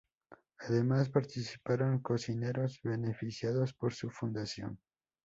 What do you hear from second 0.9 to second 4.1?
participaron cocineros beneficiados por su